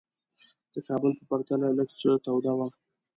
د 0.73 0.75
کابل 0.87 1.11
په 1.19 1.23
پرتله 1.29 1.67
لږ 1.77 1.89
څه 1.99 2.09
توده 2.25 2.53
وه. 2.57 2.67